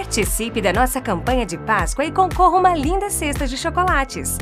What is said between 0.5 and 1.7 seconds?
da nossa campanha de